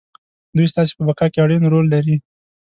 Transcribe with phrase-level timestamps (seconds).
[0.55, 2.15] دوی ستاسې په بقا کې اړين رول لري.